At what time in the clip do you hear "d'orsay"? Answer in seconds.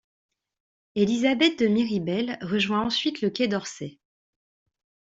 3.47-3.99